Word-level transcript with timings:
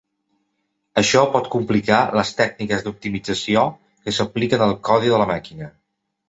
Això 1.01 1.19
pot 1.35 1.49
complicar 1.55 1.99
les 2.19 2.31
tècniques 2.39 2.87
d'optimització 2.87 3.67
que 4.07 4.15
s'apliquen 4.21 4.65
al 4.69 4.75
codi 4.91 5.13
de 5.15 5.21
la 5.25 5.31
màquina. 5.35 5.71